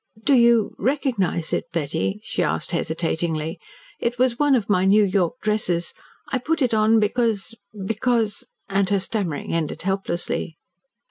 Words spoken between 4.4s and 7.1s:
of my New York dresses. I put it on